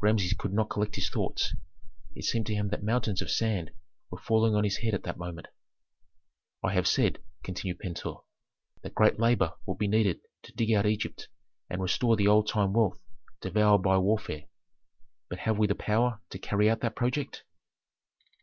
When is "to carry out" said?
16.30-16.80